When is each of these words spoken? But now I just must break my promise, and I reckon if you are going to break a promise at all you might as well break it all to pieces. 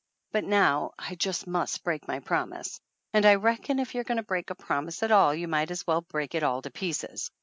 But 0.31 0.45
now 0.45 0.93
I 0.97 1.13
just 1.13 1.45
must 1.45 1.83
break 1.83 2.07
my 2.07 2.21
promise, 2.21 2.81
and 3.13 3.23
I 3.23 3.35
reckon 3.35 3.77
if 3.77 3.93
you 3.93 4.01
are 4.01 4.03
going 4.03 4.15
to 4.17 4.23
break 4.23 4.49
a 4.49 4.55
promise 4.55 5.03
at 5.03 5.11
all 5.11 5.31
you 5.31 5.47
might 5.47 5.69
as 5.69 5.85
well 5.85 6.01
break 6.01 6.33
it 6.33 6.41
all 6.41 6.63
to 6.63 6.71
pieces. 6.71 7.29